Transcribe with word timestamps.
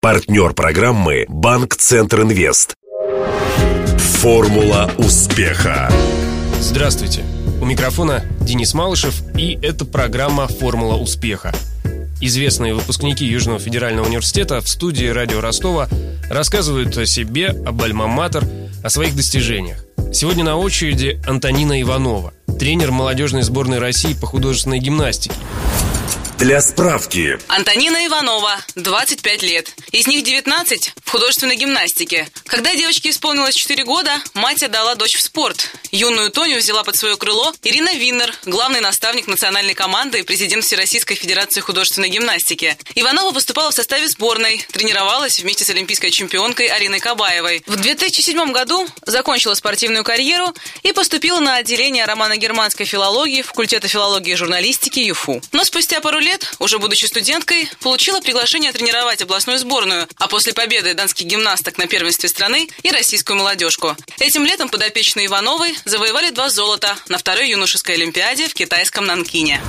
Партнер 0.00 0.52
программы 0.52 1.26
«Банк 1.28 1.74
Центр 1.74 2.22
Инвест». 2.22 2.76
Формула 3.98 4.88
успеха. 4.96 5.90
Здравствуйте. 6.60 7.24
У 7.60 7.64
микрофона 7.64 8.22
Денис 8.40 8.74
Малышев, 8.74 9.20
и 9.36 9.58
это 9.60 9.84
программа 9.84 10.46
«Формула 10.46 10.94
успеха». 10.94 11.52
Известные 12.20 12.74
выпускники 12.74 13.24
Южного 13.24 13.58
федерального 13.58 14.06
университета 14.06 14.60
в 14.60 14.68
студии 14.68 15.06
радио 15.06 15.40
Ростова 15.40 15.88
рассказывают 16.30 16.96
о 16.96 17.04
себе, 17.04 17.48
об 17.48 17.82
альма-матер, 17.82 18.44
о 18.84 18.90
своих 18.90 19.16
достижениях. 19.16 19.84
Сегодня 20.12 20.44
на 20.44 20.54
очереди 20.54 21.20
Антонина 21.26 21.82
Иванова, 21.82 22.32
тренер 22.56 22.92
молодежной 22.92 23.42
сборной 23.42 23.80
России 23.80 24.14
по 24.14 24.28
художественной 24.28 24.78
гимнастике. 24.78 25.34
Для 26.38 26.60
справки. 26.60 27.36
Антонина 27.48 28.06
Иванова, 28.06 28.52
25 28.76 29.42
лет. 29.42 29.74
Из 29.90 30.06
них 30.06 30.22
19 30.22 30.94
в 31.04 31.10
художественной 31.10 31.56
гимнастике. 31.56 32.28
Когда 32.46 32.76
девочке 32.76 33.10
исполнилось 33.10 33.56
4 33.56 33.84
года, 33.84 34.12
мать 34.34 34.62
отдала 34.62 34.94
дочь 34.94 35.16
в 35.16 35.20
спорт. 35.20 35.72
Юную 35.90 36.30
Тоню 36.30 36.58
взяла 36.58 36.84
под 36.84 36.96
свое 36.96 37.16
крыло 37.16 37.54
Ирина 37.62 37.94
Виннер, 37.94 38.34
главный 38.44 38.80
наставник 38.80 39.26
национальной 39.26 39.74
команды 39.74 40.20
и 40.20 40.22
президент 40.22 40.64
Всероссийской 40.64 41.16
Федерации 41.16 41.60
художественной 41.60 42.10
гимнастики. 42.10 42.76
Иванова 42.94 43.30
выступала 43.30 43.70
в 43.70 43.74
составе 43.74 44.06
сборной, 44.08 44.64
тренировалась 44.70 45.40
вместе 45.40 45.64
с 45.64 45.70
олимпийской 45.70 46.10
чемпионкой 46.10 46.66
Ариной 46.66 47.00
Кабаевой. 47.00 47.62
В 47.66 47.76
2007 47.76 48.52
году 48.52 48.86
закончила 49.06 49.54
спортивную 49.54 50.04
карьеру 50.04 50.54
и 50.82 50.92
поступила 50.92 51.40
на 51.40 51.56
отделение 51.56 52.04
романо-германской 52.04 52.84
филологии 52.84 53.42
факультета 53.42 53.88
филологии 53.88 54.32
и 54.32 54.36
журналистики 54.36 55.00
ЮФУ. 55.00 55.40
Но 55.52 55.64
спустя 55.64 56.00
пару 56.00 56.18
лет, 56.18 56.52
уже 56.58 56.78
будучи 56.78 57.06
студенткой, 57.06 57.68
получила 57.80 58.20
приглашение 58.20 58.72
тренировать 58.72 59.22
областную 59.22 59.58
сборную, 59.58 60.06
а 60.16 60.28
после 60.28 60.52
победы 60.52 60.92
донских 60.92 61.26
гимнасток 61.26 61.78
на 61.78 61.86
первенстве 61.86 62.28
страны 62.28 62.68
и 62.82 62.90
российскую 62.90 63.36
молодежку. 63.38 63.96
Этим 64.18 64.44
летом 64.44 64.68
подопечные 64.68 65.26
Ивановой 65.26 65.77
завоевали 65.84 66.30
два 66.30 66.50
золота 66.50 66.96
на 67.08 67.18
второй 67.18 67.50
юношеской 67.50 67.94
олимпиаде 67.96 68.48
в 68.48 68.54
китайском 68.54 69.06
Нанкине. 69.06 69.60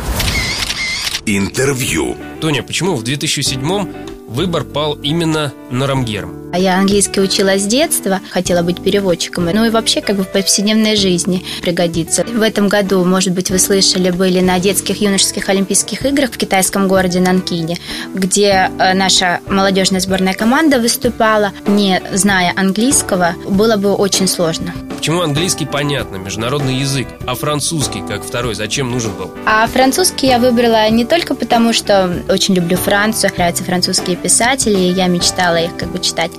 Интервью. 1.26 2.18
Тоня, 2.42 2.64
почему 2.64 2.96
в 2.96 3.04
2007 3.04 4.10
выбор 4.30 4.64
пал 4.64 4.96
именно 4.96 5.54
на 5.72 5.88
Рамгерм. 5.88 6.52
А 6.54 6.60
я 6.60 6.78
английский 6.78 7.20
учила 7.20 7.58
с 7.58 7.66
детства, 7.66 8.22
хотела 8.32 8.62
быть 8.62 8.82
переводчиком. 8.82 9.46
Ну 9.46 9.66
и 9.66 9.70
вообще 9.70 10.02
как 10.02 10.16
бы 10.16 10.24
в 10.24 10.32
повседневной 10.32 10.96
жизни 10.96 11.44
пригодится. 11.62 12.24
В 12.24 12.42
этом 12.42 12.70
году, 12.70 13.04
может 13.04 13.34
быть, 13.34 13.50
вы 13.50 13.60
слышали, 13.60 14.10
были 14.12 14.40
на 14.40 14.60
детских 14.60 15.02
юношеских 15.02 15.50
Олимпийских 15.50 16.06
играх 16.06 16.32
в 16.32 16.38
китайском 16.38 16.88
городе 16.88 17.20
Нанкине, 17.20 17.78
где 18.14 18.72
э, 18.80 18.94
наша 18.94 19.42
молодежная 19.48 20.00
сборная 20.00 20.34
команда 20.34 20.80
выступала, 20.80 21.52
не 21.68 22.02
зная 22.14 22.54
английского, 22.56 23.36
было 23.48 23.78
бы 23.78 23.94
очень 23.94 24.28
сложно. 24.28 24.74
Почему 25.00 25.22
английский 25.22 25.66
понятно, 25.66 26.18
международный 26.18 26.76
язык, 26.76 27.08
а 27.26 27.34
французский 27.34 28.02
как 28.06 28.22
второй 28.22 28.54
зачем 28.54 28.92
нужен 28.92 29.14
был? 29.14 29.32
А 29.46 29.66
французский 29.68 30.28
я 30.28 30.40
выбрала 30.40 30.90
не 30.90 31.06
только 31.06 31.36
потому, 31.36 31.72
что 31.72 32.22
очень 32.28 32.54
люблю 32.54 32.76
Францию, 32.76 33.32
нравятся 33.38 33.64
французские 33.64 34.18
писатели, 34.18 34.78
и 34.78 34.92
я 34.92 35.08
мечтала 35.08 35.56
их 35.56 35.78
как 35.78 35.90
бы 35.94 36.00
читать 36.00 36.32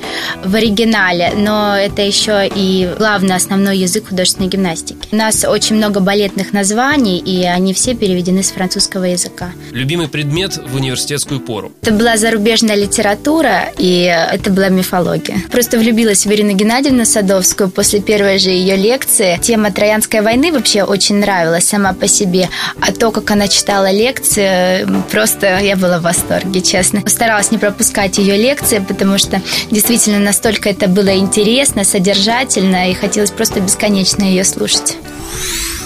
в 0.45 0.55
оригинале, 0.55 1.33
но 1.39 1.75
это 1.75 2.03
еще 2.03 2.47
и 2.55 2.91
главный 2.99 3.35
основной 3.35 3.79
язык 3.79 4.11
художественной 4.11 4.51
гимнастики. 4.51 5.09
У 5.11 5.17
нас 5.17 5.43
очень 5.45 5.77
много 5.77 6.01
балетных 6.01 6.53
названий, 6.53 7.17
и 7.17 7.47
они 7.47 7.73
все 7.73 7.95
переведены 7.95 8.43
с 8.43 8.51
французского 8.51 9.05
языка. 9.05 9.53
Любимый 9.71 10.09
предмет 10.09 10.59
в 10.59 10.77
университетскую 10.77 11.41
пору? 11.41 11.73
Это 11.81 11.93
была 11.93 12.19
зарубежная 12.19 12.77
литература, 12.77 13.73
и 13.79 14.03
это 14.03 14.51
была 14.51 14.69
мифология. 14.69 15.39
Просто 15.51 15.79
влюбилась 15.79 16.27
в 16.27 16.31
Ирину 16.31 16.53
Геннадьевну 16.53 17.07
Садовскую 17.07 17.71
после 17.71 18.01
первой 18.01 18.39
же 18.39 18.50
ее 18.51 18.77
лекции. 18.77 19.39
Тема 19.43 19.71
Троянской 19.71 20.21
войны 20.21 20.53
вообще 20.53 20.83
очень 20.83 21.17
нравилась 21.17 21.67
сама 21.67 21.93
по 21.93 22.09
себе, 22.09 22.49
а 22.81 22.93
то, 22.93 23.11
как 23.11 23.31
она 23.31 23.49
читала 23.49 23.91
лекции, 23.91 24.87
просто 25.11 25.59
я 25.59 25.77
была 25.77 25.99
в 25.99 26.03
восторге, 26.03 26.61
честно. 26.61 27.03
Старалась 27.07 27.51
не 27.51 27.59
пропускать 27.59 28.19
ее 28.19 28.37
лекции, 28.37 28.85
потому 28.87 29.19
что 29.19 29.41
действительно 29.71 30.19
настолько 30.19 30.69
это 30.71 30.89
было 30.89 31.17
интересно, 31.17 31.85
содержательно, 31.85 32.91
и 32.91 32.95
хотелось 32.95 33.31
просто 33.31 33.61
бесконечно 33.61 34.23
ее 34.25 34.45
слушать. 34.45 34.97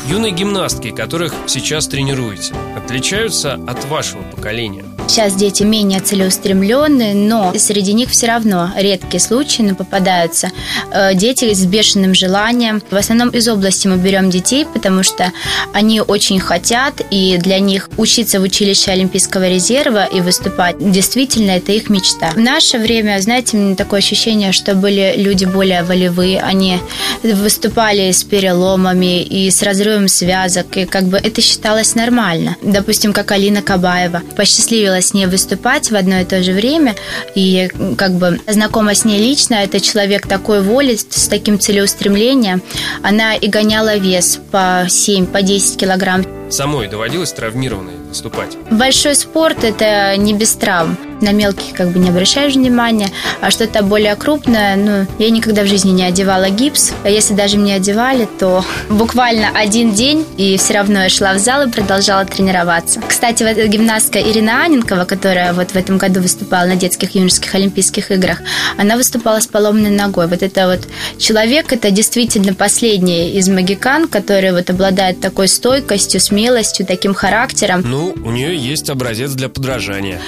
Юные 0.06 0.32
гимнастки, 0.32 0.90
которых 0.90 1.34
сейчас 1.46 1.86
тренируете, 1.86 2.54
отличаются 2.76 3.54
от 3.66 3.84
вашего 3.86 4.22
поколения? 4.22 4.84
Сейчас 5.06 5.34
дети 5.34 5.62
менее 5.62 6.00
целеустремленные, 6.00 7.14
но 7.14 7.52
среди 7.56 7.92
них 7.92 8.10
все 8.10 8.26
равно 8.26 8.70
редкие 8.76 9.20
случаи, 9.20 9.62
но 9.62 9.74
попадаются 9.74 10.50
э, 10.90 11.14
дети 11.14 11.52
с 11.52 11.64
бешеным 11.66 12.14
желанием. 12.14 12.82
В 12.90 12.96
основном 12.96 13.28
из 13.28 13.46
области 13.48 13.86
мы 13.86 13.96
берем 13.96 14.30
детей, 14.30 14.66
потому 14.66 15.02
что 15.02 15.30
они 15.72 16.00
очень 16.00 16.40
хотят, 16.40 16.94
и 17.10 17.36
для 17.38 17.58
них 17.58 17.90
учиться 17.96 18.40
в 18.40 18.42
училище 18.42 18.90
Олимпийского 18.92 19.48
резерва 19.48 20.04
и 20.04 20.20
выступать 20.20 20.76
действительно 20.78 21.52
это 21.52 21.72
их 21.72 21.90
мечта. 21.90 22.30
В 22.30 22.38
наше 22.38 22.78
время, 22.78 23.20
знаете, 23.20 23.74
такое 23.76 23.98
ощущение, 23.98 24.52
что 24.52 24.74
были 24.74 25.14
люди 25.16 25.44
более 25.44 25.82
волевые, 25.82 26.40
они 26.40 26.80
выступали 27.22 28.10
с 28.10 28.24
переломами 28.24 29.22
и 29.22 29.50
с 29.50 29.62
разрывом 29.62 30.08
связок, 30.08 30.76
и 30.76 30.86
как 30.86 31.04
бы 31.04 31.18
это 31.18 31.40
считалось 31.40 31.94
нормально. 31.94 32.56
Допустим, 32.62 33.12
как 33.12 33.30
Алина 33.32 33.62
Кабаева 33.62 34.22
посчастливилась 34.36 34.93
с 35.00 35.14
ней 35.14 35.26
выступать 35.26 35.90
в 35.90 35.96
одно 35.96 36.20
и 36.20 36.24
то 36.24 36.42
же 36.42 36.52
время. 36.52 36.94
И 37.34 37.68
как 37.96 38.12
бы 38.12 38.40
знакома 38.46 38.94
с 38.94 39.04
ней 39.04 39.18
лично, 39.18 39.54
это 39.54 39.80
человек 39.80 40.26
такой 40.26 40.62
воли, 40.62 40.96
с 40.96 41.28
таким 41.28 41.58
целеустремлением. 41.58 42.62
Она 43.02 43.34
и 43.34 43.48
гоняла 43.48 43.96
вес 43.96 44.40
по 44.50 44.86
7, 44.88 45.26
по 45.26 45.42
10 45.42 45.76
килограмм. 45.78 46.24
Самой 46.50 46.88
доводилось 46.88 47.32
травмированной 47.32 47.94
выступать? 48.08 48.56
Большой 48.70 49.14
спорт– 49.16 49.58
это 49.64 50.16
не 50.16 50.34
без 50.34 50.54
травм. 50.54 50.96
На 51.20 51.32
мелких 51.32 51.74
как 51.74 51.88
бы 51.90 51.98
не 51.98 52.10
обращаешь 52.10 52.54
внимания, 52.54 53.08
а 53.40 53.50
что-то 53.50 53.82
более 53.82 54.14
крупное, 54.14 54.76
ну, 54.76 55.06
я 55.18 55.30
никогда 55.30 55.62
в 55.62 55.66
жизни 55.66 55.90
не 55.90 56.04
одевала 56.04 56.50
гипс. 56.50 56.92
А 57.02 57.08
если 57.08 57.34
даже 57.34 57.56
мне 57.56 57.76
одевали, 57.76 58.28
то 58.38 58.64
буквально 58.90 59.48
один 59.54 59.94
день, 59.94 60.26
и 60.36 60.56
все 60.58 60.74
равно 60.74 61.02
я 61.04 61.08
шла 61.08 61.32
в 61.34 61.38
зал 61.38 61.66
и 61.66 61.70
продолжала 61.70 62.24
тренироваться. 62.24 63.00
Кстати, 63.06 63.42
вот 63.42 63.56
гимнастка 63.68 64.20
Ирина 64.20 64.64
Аненкова, 64.64 65.04
которая 65.04 65.54
вот 65.54 65.70
в 65.70 65.76
этом 65.76 65.98
году 65.98 66.20
выступала 66.20 66.66
на 66.66 66.76
детских 66.76 67.14
юношеских 67.14 67.54
олимпийских 67.54 68.10
играх, 68.10 68.42
она 68.76 68.96
выступала 68.96 69.40
с 69.40 69.46
поломанной 69.46 69.90
ногой. 69.90 70.26
Вот 70.26 70.42
это 70.42 70.68
вот 70.68 70.86
человек, 71.18 71.72
это 71.72 71.90
действительно 71.90 72.54
последний 72.54 73.30
из 73.30 73.48
магикан, 73.48 74.08
который 74.08 74.52
вот 74.52 74.68
обладает 74.68 75.20
такой 75.20 75.48
стойкостью, 75.48 76.20
смелостью, 76.20 76.43
таким 76.84 77.14
характером. 77.14 77.82
Ну, 77.84 78.14
у 78.24 78.30
нее 78.30 78.56
есть 78.56 78.90
образец 78.90 79.32
для 79.32 79.48
подражания. 79.48 80.20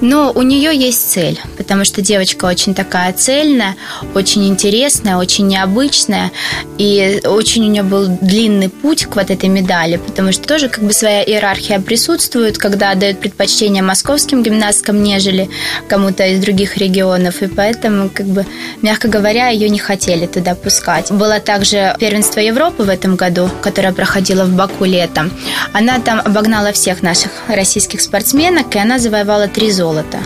Но 0.00 0.32
у 0.32 0.42
нее 0.42 0.76
есть 0.76 1.10
цель, 1.10 1.40
потому 1.56 1.84
что 1.84 2.02
девочка 2.02 2.46
очень 2.46 2.74
такая 2.74 3.12
цельная, 3.12 3.76
очень 4.14 4.48
интересная, 4.48 5.16
очень 5.16 5.46
необычная, 5.46 6.30
и 6.78 7.20
очень 7.24 7.64
у 7.66 7.70
нее 7.70 7.82
был 7.82 8.06
длинный 8.20 8.68
путь 8.68 9.06
к 9.06 9.16
вот 9.16 9.30
этой 9.30 9.48
медали, 9.48 9.96
потому 9.96 10.32
что 10.32 10.46
тоже 10.46 10.68
как 10.68 10.84
бы 10.84 10.92
своя 10.92 11.22
иерархия 11.22 11.80
присутствует, 11.80 12.58
когда 12.58 12.94
дают 12.94 13.20
предпочтение 13.20 13.82
московским 13.82 14.42
гимнасткам, 14.42 15.02
нежели 15.02 15.48
кому-то 15.88 16.26
из 16.26 16.40
других 16.40 16.76
регионов, 16.76 17.42
и 17.42 17.46
поэтому, 17.46 18.10
как 18.12 18.26
бы, 18.26 18.46
мягко 18.82 19.08
говоря, 19.08 19.48
ее 19.48 19.68
не 19.68 19.78
хотели 19.78 20.26
туда 20.26 20.54
пускать. 20.54 21.10
Было 21.10 21.40
также 21.40 21.94
первенство 21.98 22.40
Европы 22.40 22.82
в 22.82 22.88
этом 22.88 23.16
году, 23.16 23.50
которое 23.60 23.92
проходило 23.92 24.44
в 24.44 24.54
Баку 24.54 24.84
летом. 24.84 25.30
Она 25.72 25.98
там 25.98 26.20
обогнала 26.20 26.72
всех 26.72 27.02
наших 27.02 27.30
российских 27.48 28.00
спортсменок, 28.00 28.74
и 28.74 28.78
она 28.78 28.98
завоевала 28.98 29.48
три 29.48 29.70
золота. 29.70 30.18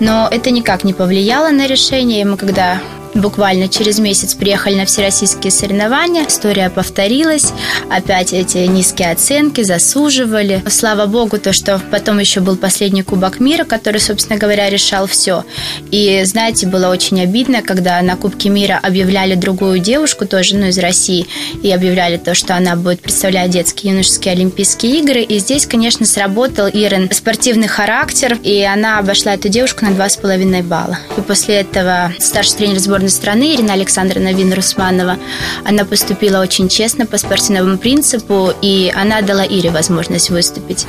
Но 0.00 0.28
это 0.30 0.50
никак 0.50 0.84
не 0.84 0.94
повлияло 0.94 1.50
на 1.50 1.66
решение. 1.66 2.24
Мы 2.24 2.36
когда 2.36 2.80
Буквально 3.14 3.68
через 3.68 4.00
месяц 4.00 4.34
приехали 4.34 4.74
на 4.74 4.86
всероссийские 4.86 5.52
соревнования. 5.52 6.26
История 6.26 6.68
повторилась. 6.68 7.52
Опять 7.88 8.32
эти 8.32 8.58
низкие 8.58 9.12
оценки 9.12 9.62
засуживали. 9.62 10.62
Слава 10.68 11.06
богу, 11.06 11.38
то, 11.38 11.52
что 11.52 11.80
потом 11.90 12.18
еще 12.18 12.40
был 12.40 12.56
последний 12.56 13.02
Кубок 13.02 13.38
мира, 13.38 13.64
который, 13.64 14.00
собственно 14.00 14.38
говоря, 14.38 14.68
решал 14.68 15.06
все. 15.06 15.44
И, 15.92 16.22
знаете, 16.24 16.66
было 16.66 16.88
очень 16.88 17.20
обидно, 17.20 17.62
когда 17.62 18.02
на 18.02 18.16
Кубке 18.16 18.48
мира 18.48 18.80
объявляли 18.82 19.36
другую 19.36 19.78
девушку, 19.78 20.26
тоже 20.26 20.56
ну, 20.56 20.66
из 20.66 20.78
России, 20.78 21.26
и 21.62 21.70
объявляли 21.70 22.16
то, 22.16 22.34
что 22.34 22.56
она 22.56 22.74
будет 22.74 23.00
представлять 23.00 23.50
детские 23.50 23.92
юношеские 23.92 24.32
Олимпийские 24.32 24.98
игры. 24.98 25.22
И 25.22 25.38
здесь, 25.38 25.66
конечно, 25.66 26.04
сработал 26.04 26.66
Ирен 26.66 27.08
спортивный 27.12 27.68
характер, 27.68 28.38
и 28.42 28.62
она 28.62 28.98
обошла 28.98 29.34
эту 29.34 29.48
девушку 29.48 29.84
на 29.84 29.90
2,5 29.90 30.62
балла. 30.64 30.98
И 31.16 31.20
после 31.20 31.60
этого 31.60 32.12
старший 32.18 32.56
тренер 32.56 32.80
сборной 32.80 33.03
сборной 33.04 33.10
страны 33.10 33.54
Ирина 33.54 33.74
Александровна 33.74 34.32
Вин-Русманова. 34.32 35.18
Она 35.64 35.84
поступила 35.84 36.40
очень 36.40 36.68
честно 36.68 37.06
по 37.06 37.18
спортивному 37.18 37.78
принципу, 37.78 38.52
и 38.62 38.92
она 38.94 39.20
дала 39.22 39.44
Ире 39.44 39.70
возможность 39.70 40.30
выступить. 40.30 40.86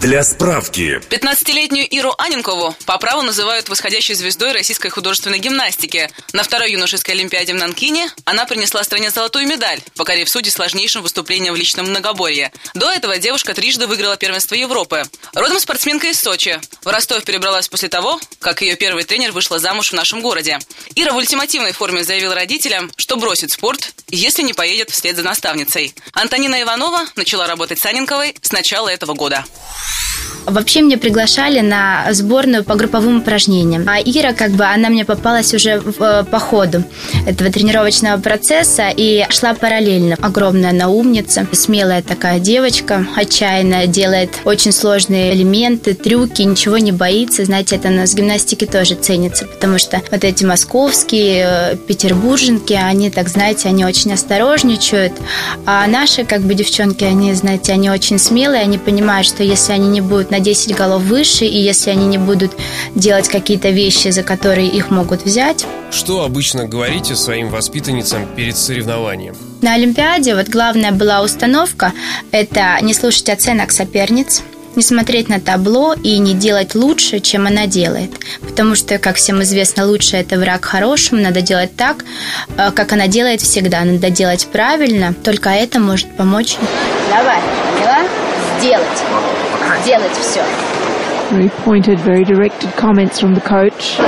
Для 0.00 0.22
справки. 0.22 1.00
15-летнюю 1.08 1.88
Иру 1.88 2.14
Аненкову 2.18 2.76
по 2.84 2.98
праву 2.98 3.22
называют 3.22 3.70
восходящей 3.70 4.14
звездой 4.14 4.52
российской 4.52 4.90
художественной 4.90 5.38
гимнастики. 5.38 6.10
На 6.34 6.42
второй 6.42 6.72
юношеской 6.72 7.14
олимпиаде 7.14 7.54
в 7.54 7.56
Нанкине 7.56 8.10
она 8.24 8.44
принесла 8.44 8.84
стране 8.84 9.10
золотую 9.10 9.46
медаль, 9.46 9.80
покорив 9.96 10.28
судьи 10.28 10.50
сложнейшим 10.50 11.02
выступлением 11.02 11.54
в 11.54 11.56
личном 11.56 11.86
многоборье. 11.86 12.52
До 12.74 12.92
этого 12.92 13.18
девушка 13.18 13.54
трижды 13.54 13.86
выиграла 13.86 14.18
первенство 14.18 14.54
Европы. 14.54 15.04
Родом 15.32 15.58
спортсменка 15.58 16.08
из 16.08 16.20
Сочи. 16.20 16.60
В 16.82 16.88
Ростов 16.88 17.24
перебралась 17.24 17.68
после 17.68 17.88
того, 17.88 18.20
как 18.38 18.60
ее 18.60 18.76
первый 18.76 19.04
тренер 19.04 19.32
вышла 19.32 19.58
замуж 19.58 19.90
в 19.90 19.94
нашем 19.94 20.20
городе. 20.20 20.58
Ира 20.94 21.12
в 21.12 21.16
ультимативной 21.16 21.72
форме 21.72 22.04
заявила 22.04 22.34
родителям, 22.34 22.92
что 22.96 23.16
бросит 23.16 23.50
спорт, 23.50 23.94
если 24.08 24.42
не 24.42 24.52
поедет 24.52 24.90
вслед 24.90 25.16
за 25.16 25.22
наставницей. 25.22 25.94
Антонина 26.12 26.60
Иванова 26.60 27.06
начала 27.16 27.46
работать 27.46 27.78
с 27.78 27.86
Аненковой 27.86 28.36
с 28.42 28.52
начала 28.52 28.88
этого 28.88 29.14
года. 29.14 29.44
Вообще 30.46 30.82
меня 30.82 30.96
приглашали 30.96 31.60
на 31.60 32.06
сборную 32.12 32.62
по 32.62 32.76
групповым 32.76 33.18
упражнениям. 33.18 33.84
А 33.88 33.98
Ира, 33.98 34.32
как 34.32 34.52
бы, 34.52 34.64
она 34.64 34.88
мне 34.88 35.04
попалась 35.04 35.52
уже 35.54 35.80
в, 35.80 36.00
э, 36.00 36.24
по 36.24 36.38
ходу 36.38 36.84
этого 37.26 37.50
тренировочного 37.50 38.20
процесса 38.20 38.88
и 38.96 39.26
шла 39.30 39.52
параллельно. 39.54 40.16
Огромная 40.22 40.70
она 40.70 40.88
умница, 40.88 41.46
смелая 41.52 42.02
такая 42.02 42.38
девочка, 42.38 43.06
отчаянная, 43.16 43.86
делает 43.86 44.30
очень 44.44 44.72
сложные 44.72 45.34
элементы, 45.34 45.94
трюки, 45.94 46.42
ничего 46.42 46.78
не 46.78 46.92
боится. 46.92 47.44
Знаете, 47.44 47.76
это 47.76 47.90
на 47.90 48.06
гимнастике 48.06 48.66
тоже 48.66 48.94
ценится, 48.94 49.46
потому 49.46 49.78
что 49.78 50.00
вот 50.10 50.24
эти 50.24 50.44
московские, 50.44 51.46
э, 51.46 51.76
петербурженки, 51.76 52.72
они, 52.72 53.10
так 53.10 53.28
знаете, 53.28 53.68
они 53.68 53.84
очень 53.84 54.12
осторожничают, 54.12 55.12
а 55.66 55.86
наши, 55.86 56.24
как 56.24 56.42
бы, 56.42 56.54
девчонки, 56.54 57.04
они, 57.04 57.34
знаете, 57.34 57.72
они 57.72 57.90
очень 57.90 58.18
смелые, 58.18 58.62
они 58.62 58.78
понимают, 58.78 59.26
что 59.26 59.42
если 59.42 59.72
они 59.72 59.88
не 59.88 60.00
будут 60.00 60.30
на 60.30 60.38
10 60.38 60.74
голов 60.76 61.02
выше, 61.02 61.44
и 61.44 61.58
если 61.58 61.90
они 61.90 62.06
не 62.06 62.18
будут 62.18 62.52
делать 62.94 63.28
какие-то 63.28 63.70
вещи, 63.70 64.08
за 64.08 64.22
которые 64.22 64.68
их 64.68 64.90
могут 64.90 65.24
взять. 65.24 65.66
Что 65.96 66.24
обычно 66.24 66.66
говорите 66.66 67.16
своим 67.16 67.48
воспитанницам 67.48 68.26
перед 68.36 68.54
соревнованием? 68.58 69.34
На 69.62 69.72
Олимпиаде 69.72 70.34
вот 70.34 70.50
главная 70.50 70.92
была 70.92 71.22
установка– 71.22 71.94
это 72.32 72.76
не 72.82 72.92
слушать 72.92 73.30
оценок 73.30 73.72
соперниц, 73.72 74.42
не 74.74 74.82
смотреть 74.82 75.30
на 75.30 75.40
табло 75.40 75.94
и 75.94 76.18
не 76.18 76.34
делать 76.34 76.74
лучше, 76.74 77.20
чем 77.20 77.46
она 77.46 77.66
делает. 77.66 78.10
Потому 78.42 78.74
что, 78.74 78.98
как 78.98 79.16
всем 79.16 79.42
известно, 79.42 79.86
лучше 79.86 80.18
это 80.18 80.36
враг 80.38 80.66
хорошему. 80.66 81.22
Надо 81.22 81.40
делать 81.40 81.74
так, 81.74 82.04
э, 82.58 82.72
как 82.72 82.92
она 82.92 83.06
делает 83.06 83.40
всегда. 83.40 83.82
Надо 83.82 84.10
делать 84.10 84.46
правильно. 84.52 85.14
Только 85.14 85.48
это 85.48 85.80
может 85.80 86.14
помочь. 86.14 86.58
Давай, 87.08 87.40
поняла? 87.74 88.02
Сделать 88.58 89.02
делать 89.86 90.12
все. 90.20 90.42
Very 91.32 91.50
pointed, 91.64 91.98
very 91.98 92.22
directed 92.22 92.70
comments 92.76 93.18
from 93.18 93.34
the 93.34 93.40
coach. 93.40 93.98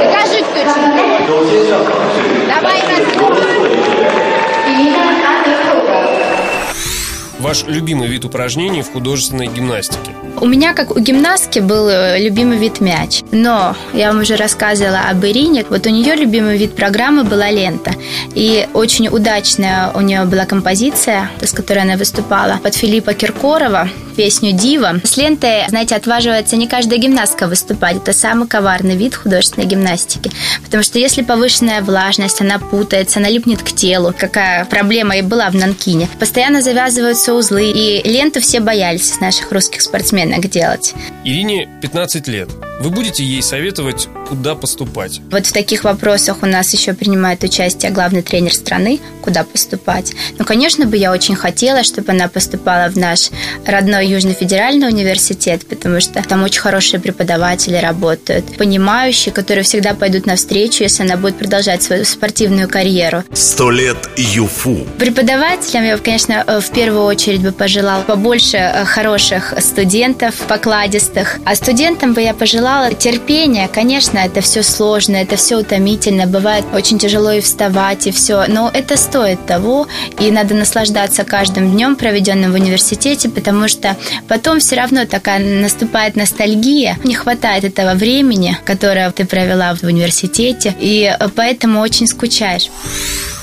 Ваш 7.41 7.65
любимый 7.67 8.09
вид 8.09 8.25
упражнений 8.25 8.83
в 8.83 8.93
художественной 8.93 9.47
гимнастике? 9.49 10.13
У 10.41 10.47
меня, 10.47 10.75
как 10.75 10.91
у 10.97 11.01
гимнастки, 11.01 11.59
был 11.59 11.89
э, 11.89 12.21
любимый 12.21 12.59
вид 12.59 12.81
мяч. 12.81 13.23
Но 13.31 13.77
я 13.93 14.13
вам 14.13 14.23
уже 14.23 14.37
рассказывала 14.37 15.01
об 15.11 15.25
Ирине. 15.25 15.65
Вот 15.69 15.87
у 15.87 15.91
нее 15.91 16.15
любимый 16.15 16.57
вид 16.57 16.75
программы 16.75 17.25
была 17.25 17.51
лента. 17.51 17.93
И 18.35 18.67
очень 18.73 19.09
удачная 19.09 19.91
у 19.95 20.01
нее 20.01 20.25
была 20.25 20.47
композиция, 20.47 21.31
с 21.41 21.53
которой 21.53 21.81
она 21.81 21.97
выступала, 21.97 22.59
под 22.63 22.75
Филиппа 22.75 23.13
Киркорова, 23.13 23.89
песню 24.17 24.53
«Дива». 24.53 25.01
С 25.05 25.17
лентой, 25.17 25.69
знаете, 25.69 25.95
отваживается 25.95 26.57
не 26.57 26.67
каждая 26.67 26.99
гимнастка 26.99 27.47
выступать. 27.47 27.97
Это 27.97 28.13
самый 28.13 28.49
коварный 28.49 28.97
вид 28.97 29.15
художественной 29.15 29.67
гимнастики. 29.67 30.31
Потому 30.65 30.83
что 30.83 30.99
если 30.99 31.23
повышенная 31.23 31.83
влажность, 31.83 32.41
она 32.41 32.59
путается, 32.59 33.19
она 33.19 33.29
липнет 33.29 33.63
к 33.63 33.73
телу. 33.73 34.15
Какая 34.17 34.65
проблема 34.65 35.17
и 35.17 35.23
была 35.23 35.51
в 35.51 35.55
Нанкине. 35.55 36.09
Постоянно 36.19 36.63
завязываются 36.63 37.35
узлы. 37.35 37.71
И 37.71 38.09
ленту 38.09 38.41
все 38.41 38.61
боялись 38.61 39.21
наших 39.21 39.53
русских 39.53 39.83
спортсменов 39.83 40.39
рынок 40.39 40.51
делать. 40.51 40.95
Ирине 41.25 41.69
15 41.81 42.29
лет. 42.29 42.49
Вы 42.81 42.91
будете 42.91 43.25
ей 43.25 43.43
советовать, 43.43 44.09
куда 44.29 44.55
поступать? 44.55 45.21
Вот 45.33 45.47
в 45.47 45.53
таких 45.53 45.83
вопросах 45.83 46.39
у 46.43 46.47
нас 46.47 46.73
еще 46.73 46.93
принимает 46.93 47.43
участие 47.43 47.91
главный 47.91 48.23
тренер 48.23 48.55
страны, 48.55 49.01
куда 49.21 49.43
поступать. 49.43 50.13
Ну, 50.39 50.45
конечно 50.45 50.87
бы 50.87 50.97
я 50.97 51.11
очень 51.11 51.35
хотела, 51.35 51.83
чтобы 51.83 52.13
она 52.13 52.29
поступала 52.29 52.89
в 52.89 52.97
наш 52.97 53.31
родной 53.67 54.07
Южный 54.07 54.35
федеральный 54.35 54.87
университет, 54.87 55.67
потому 55.67 56.01
что 56.01 56.23
там 56.23 56.45
очень 56.45 56.61
хорошие 56.61 57.01
преподаватели 57.01 57.77
работают, 57.77 58.57
понимающие, 58.57 59.35
которые 59.35 59.65
всегда 59.65 59.95
пойдут 59.95 60.27
навстречу, 60.27 60.85
если 60.85 61.03
она 61.03 61.17
будет 61.17 61.37
продолжать 61.37 61.83
свою 61.83 62.05
спортивную 62.05 62.69
карьеру. 62.69 63.25
Сто 63.33 63.73
лет 63.73 63.97
ЮФУ. 64.17 64.87
Преподавателям 64.99 65.85
я, 65.85 65.99
конечно, 65.99 66.45
в 66.61 66.71
первую 66.71 67.03
очередь 67.03 67.41
бы 67.41 67.51
пожелала 67.51 68.03
побольше 68.03 68.57
э, 68.57 68.85
хороших 68.85 69.55
студентов, 69.59 70.37
покладистых. 70.47 71.39
А 71.45 71.57
студентам 71.57 72.15
бы 72.15 72.23
я 72.23 72.35
пожелала 72.35 72.68
терпения. 72.99 73.69
Конечно, 73.69 74.19
это 74.19 74.41
все 74.41 74.63
сложно, 74.63 75.17
это 75.17 75.37
все 75.37 75.57
утомительно. 75.57 76.27
Бывает 76.27 76.65
очень 76.73 76.99
тяжело 76.99 77.33
и 77.33 77.41
вставать, 77.41 78.07
и 78.07 78.11
все. 78.11 78.45
Но 78.49 78.71
это 78.73 78.97
стоит 78.97 79.45
того, 79.47 79.87
и 80.19 80.31
надо 80.31 80.55
наслаждаться 80.55 81.25
каждым 81.25 81.73
днем, 81.73 81.97
проведенным 81.97 82.53
в 82.53 82.55
университете, 82.55 83.29
потому 83.29 83.69
что 83.69 83.97
потом 84.29 84.61
все 84.61 84.77
равно 84.77 85.05
такая 85.07 85.39
наступает 85.39 86.17
ностальгия. 86.17 86.99
Не 87.05 87.15
хватает 87.15 87.65
этого 87.65 87.95
времени, 87.95 88.59
которое 88.65 89.11
ты 89.11 89.25
провела 89.25 89.75
в 89.75 89.83
университете, 89.83 90.75
и 90.79 91.15
поэтому 91.35 91.81
очень 91.81 92.07
скучаешь. 92.07 92.69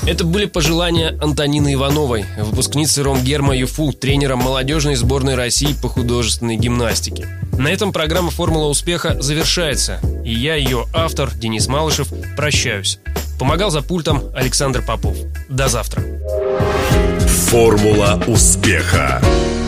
Это 0.06 0.24
были 0.24 0.46
пожелания 0.46 1.18
Антонины 1.20 1.74
Ивановой, 1.74 2.26
выпускницы 2.38 3.02
Ромгерма 3.02 3.56
ЮФУ, 3.56 3.92
тренера 3.92 4.36
молодежной 4.36 4.94
сборной 4.94 5.34
России 5.34 5.74
по 5.82 5.88
художественной 5.88 6.56
гимнастике. 6.56 7.26
На 7.58 7.68
этом 7.68 7.92
программа 7.92 8.30
«Формула 8.30 8.66
успеха» 8.66 9.20
завершается, 9.20 10.00
и 10.24 10.32
я, 10.32 10.56
ее 10.56 10.86
автор, 10.92 11.34
Денис 11.34 11.66
Малышев, 11.68 12.08
прощаюсь. 12.36 12.98
Помогал 13.38 13.70
за 13.70 13.82
пультом 13.82 14.24
Александр 14.34 14.82
Попов. 14.82 15.16
До 15.48 15.68
завтра. 15.68 16.02
«Формула 17.48 18.22
успеха». 18.26 19.22